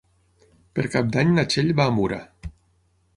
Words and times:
Per 0.79 0.85
Cap 0.95 1.11
d'Any 1.15 1.35
na 1.35 1.45
Txell 1.51 1.69
va 1.81 1.85
a 1.91 1.95
Mura. 1.99 2.19